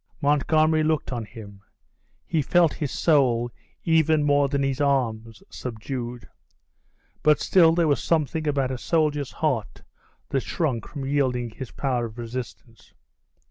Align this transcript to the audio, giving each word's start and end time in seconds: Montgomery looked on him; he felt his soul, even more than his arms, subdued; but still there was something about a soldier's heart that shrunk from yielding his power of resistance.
Montgomery 0.19 0.81
looked 0.81 1.11
on 1.11 1.25
him; 1.25 1.61
he 2.25 2.41
felt 2.41 2.73
his 2.73 2.91
soul, 2.91 3.51
even 3.83 4.23
more 4.23 4.47
than 4.47 4.63
his 4.63 4.81
arms, 4.81 5.43
subdued; 5.51 6.27
but 7.21 7.39
still 7.39 7.75
there 7.75 7.87
was 7.87 8.01
something 8.01 8.47
about 8.47 8.71
a 8.71 8.79
soldier's 8.79 9.31
heart 9.31 9.83
that 10.29 10.41
shrunk 10.41 10.87
from 10.87 11.05
yielding 11.05 11.51
his 11.51 11.69
power 11.69 12.05
of 12.07 12.17
resistance. 12.17 12.95